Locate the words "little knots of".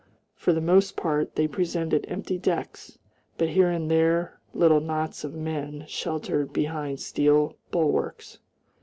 4.51-5.35